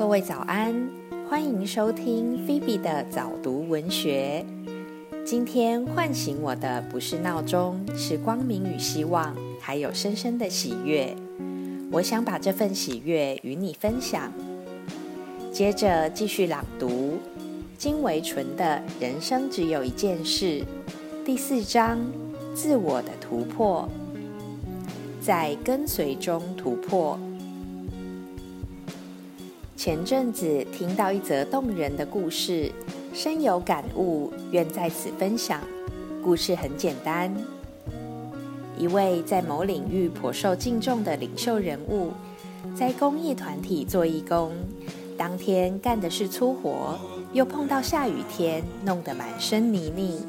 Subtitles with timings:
[0.00, 0.74] 各位早安，
[1.28, 4.42] 欢迎收听菲比的早读文学。
[5.26, 11.14] 今天唤醒我的不是闹钟，是光明与希望，还有深深的喜悦。
[11.92, 14.32] 我想把这份喜悦与你分享。
[15.52, 17.18] 接着继续朗读
[17.76, 20.60] 金维纯的《人生只有一件事》
[21.26, 21.98] 第四章：
[22.54, 23.86] 自我的突破，
[25.20, 27.20] 在跟随中突破。
[29.82, 32.70] 前阵子听到一则动人的故事，
[33.14, 35.58] 深有感悟，愿在此分享。
[36.22, 37.34] 故事很简单：
[38.76, 42.10] 一位在某领域颇受敬重的领袖人物，
[42.76, 44.52] 在公益团体做义工，
[45.16, 47.00] 当天干的是粗活，
[47.32, 50.20] 又碰到下雨天，弄得满身泥泞。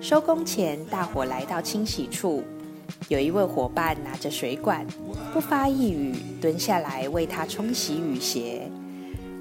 [0.00, 2.42] 收工前，大伙来到清洗处，
[3.06, 4.84] 有一位伙伴拿着水管，
[5.32, 8.68] 不发一语，蹲下来为他冲洗雨鞋。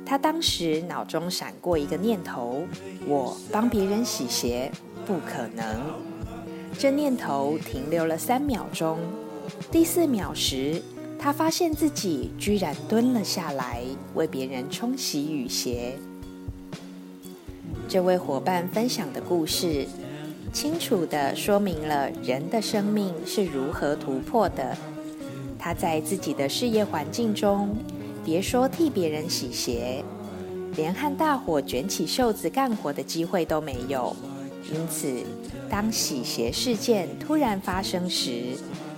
[0.06, 2.64] 他当时脑中闪过一个念头：
[3.08, 4.72] 我帮别人洗鞋，
[5.06, 5.66] 不可能。
[6.78, 9.00] 这念头停留了三秒钟，
[9.72, 10.82] 第四秒时，
[11.18, 13.82] 他发现自己居然蹲了下来，
[14.14, 15.98] 为别人冲洗雨鞋。
[17.88, 19.88] 这位伙伴分享的故事，
[20.54, 24.78] 清楚地说明了人的生命是如何突破的。
[25.58, 27.76] 他在自己的事业环境中。
[28.26, 30.04] 别说替别人洗鞋，
[30.76, 34.16] 连和大伙卷起袖子干活的机会都没有。
[34.74, 35.24] 因此，
[35.70, 38.58] 当洗鞋事件突然发生时，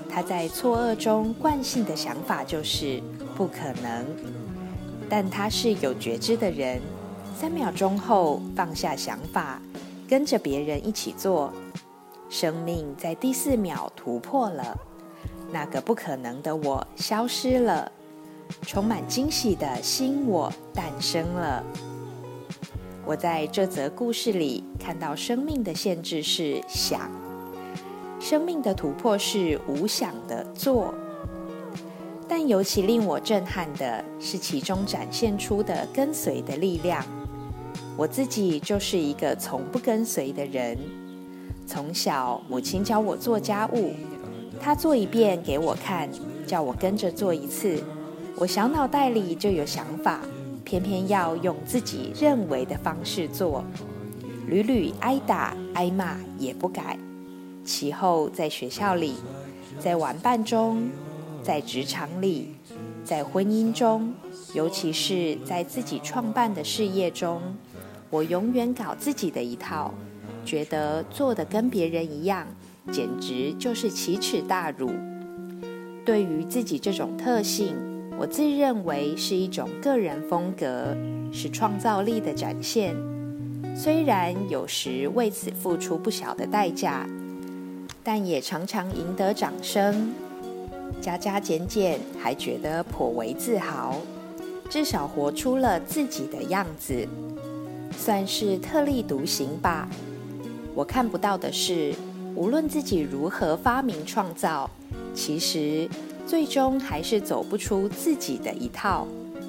[0.09, 3.03] 他在错愕中惯性的想法就是
[3.35, 4.05] 不可能。
[5.09, 6.79] 但他是有觉知的人，
[7.37, 9.61] 三秒钟后放下想法，
[10.07, 11.51] 跟着别人一起做，
[12.29, 14.77] 生命在第四秒突破了，
[15.51, 17.91] 那个不可能的我消失了。
[18.61, 21.63] 充满惊喜的新我诞生了。
[23.05, 27.09] 我在这则故事里看到，生命的限制是想，
[28.19, 30.93] 生命的突破是无想的做。
[32.27, 37.05] 但尤其令我震撼的是，其中展现出的跟随的力量。
[37.95, 40.77] 我自己就是一个从不跟随的人。
[41.65, 43.93] 从小，母亲教我做家务，
[44.59, 46.09] 她做一遍给我看，
[46.45, 47.81] 叫我跟着做一次。
[48.39, 50.21] 我小脑袋里就有想法，
[50.63, 53.63] 偏偏要用自己认为的方式做，
[54.47, 56.99] 屡屡挨打挨骂也不改。
[57.65, 59.15] 其后在学校里，
[59.79, 60.87] 在玩伴中，
[61.41, 62.53] 在职场里，
[63.03, 64.13] 在婚姻中，
[64.53, 67.41] 尤其是在自己创办的事业中，
[68.11, 69.91] 我永远搞自己的一套，
[70.45, 72.45] 觉得做的跟别人一样，
[72.91, 74.91] 简直就是奇耻大辱。
[76.05, 77.96] 对于自己这种特性。
[78.19, 80.97] 我自认为是一种个人风格，
[81.31, 82.95] 是创造力的展现。
[83.75, 87.07] 虽然有时为此付出不小的代价，
[88.03, 90.11] 但也常常赢得掌声。
[90.99, 93.95] 加加减减，还觉得颇为自豪。
[94.67, 97.07] 至少活出了自己的样子，
[97.95, 99.87] 算是特立独行吧。
[100.73, 101.93] 我看不到的是，
[102.35, 104.67] 无论自己如何发明创造，
[105.13, 105.87] 其实。
[106.27, 109.07] 最终还是走不出自己的一套，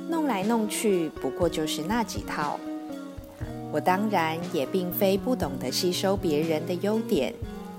[0.08, 2.58] 弄来弄去不过就是那几套。
[3.72, 7.34] 我当然也并非不懂得吸收别人的优点，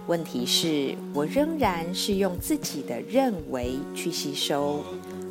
[0.06, 4.84] 问题是我仍然是用自己的认为去吸收，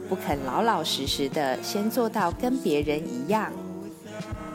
[0.09, 3.53] 不肯老老实实的先做到跟别人一样。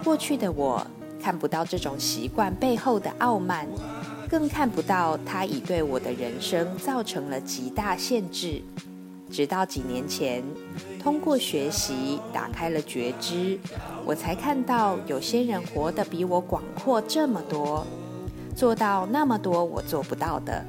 [0.03, 0.85] 过去的我
[1.21, 3.67] 看不到这种习惯背后的傲慢，
[4.27, 8.61] 更看不到它已对我的人生造成了极大限制。
[9.33, 10.43] 直到几年前，
[11.01, 13.57] 通过学习打开了觉知，
[14.05, 17.83] 我才看到有些人活得比我广阔这么多，
[18.55, 20.63] 做到那么多我做不到的。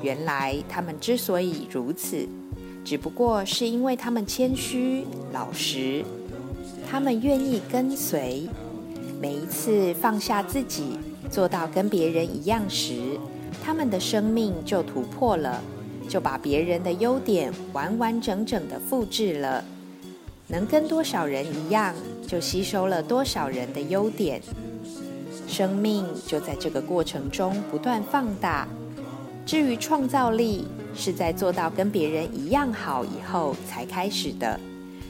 [0.00, 2.26] 原来他们之所以如此，
[2.82, 6.02] 只不过是因为他们谦虚老实，
[6.90, 8.48] 他们愿意跟随。
[9.20, 10.96] 每一次放下自己，
[11.30, 13.18] 做到跟别人一样时，
[13.62, 15.60] 他们的生命就突破了。
[16.08, 19.62] 就把别人的优点完完整整的复制了，
[20.46, 21.94] 能跟多少人一样，
[22.26, 24.40] 就吸收了多少人的优点，
[25.46, 28.66] 生命就在这个过程中不断放大。
[29.44, 34.58] 至于创造力，是在做到跟别人一样好以后才开始的，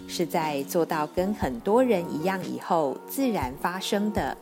[0.06, 4.36] 是在做到跟很多人一样以后自然发生的。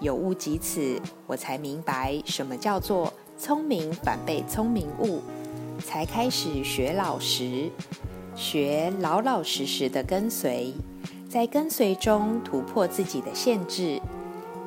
[0.00, 5.20] 有悟及此，我才明白什么叫做聪明反被聪明误。
[5.80, 7.70] 才开始学老实，
[8.34, 10.72] 学老老实实的跟随，
[11.28, 14.00] 在跟随中突破自己的限制，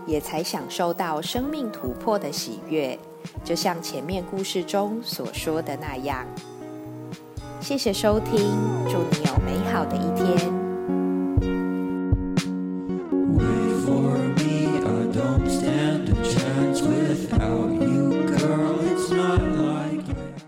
[0.06, 2.98] 也才享受到生命突破的喜悦。
[3.44, 6.26] 就像前面故事中所说的那样。
[7.62, 8.38] 谢谢收听，
[8.90, 10.63] 祝你有美好的一天。